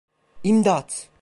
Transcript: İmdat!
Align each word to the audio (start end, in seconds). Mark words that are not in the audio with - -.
İmdat! 0.43 1.09